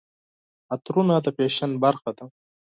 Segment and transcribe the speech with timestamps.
[0.73, 2.25] عطرونه د فیشن برخه ده.